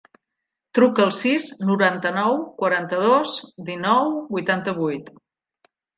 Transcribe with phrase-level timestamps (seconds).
[0.77, 3.35] Truca al sis, noranta-nou, quaranta-dos,
[3.69, 5.13] dinou, vuitanta-vuit.